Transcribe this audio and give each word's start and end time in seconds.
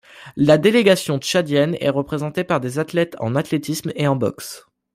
La 0.35 0.57
délégation 0.57 1.19
tchadienne 1.19 1.77
est 1.79 1.91
représentée 1.91 2.43
par 2.43 2.59
des 2.59 2.79
athlètes 2.79 3.15
en 3.19 3.35
athlétisme 3.35 3.91
et 3.93 4.07
en 4.07 4.15
boxe. 4.15 4.65